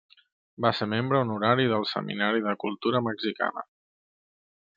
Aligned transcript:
Va 0.65 0.69
ser 0.77 0.87
membre 0.93 1.19
honorari 1.25 1.67
del 1.73 1.85
Seminari 1.91 2.43
de 2.47 2.57
Cultura 2.65 3.03
Mexicana. 3.11 3.67